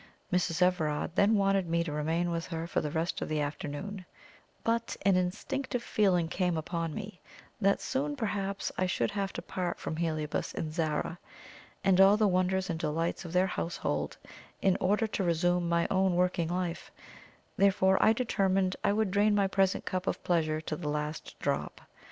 [0.33, 0.63] Mrs.
[0.63, 4.03] Everard then wanted me to remain with her for the rest of the afternoon;
[4.63, 7.21] but an instinctive feeling came upon me,
[7.61, 11.19] that soon perhaps I should have to part from Heliobas and Zara,
[11.83, 14.17] and all the wonders and delights of their household,
[14.59, 16.89] in order to resume my own working life
[17.57, 21.79] therefore I determined I would drain my present cup of pleasure to the last drop.